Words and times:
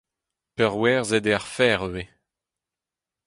Peurwerzhet 0.55 1.25
eo 1.29 1.35
ar 1.37 1.45
fer 1.55 1.79
ivez. 1.87 2.09